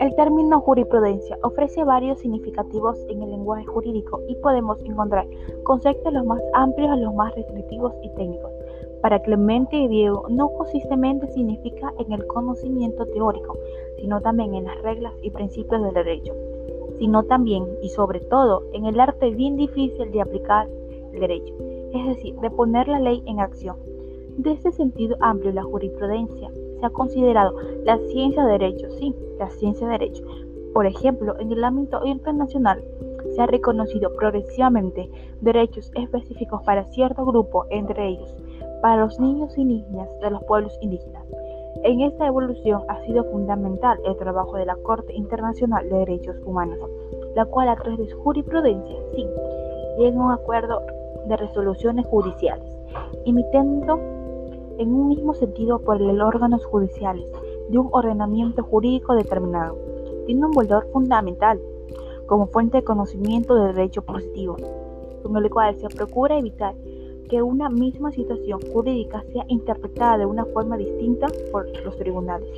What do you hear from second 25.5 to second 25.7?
la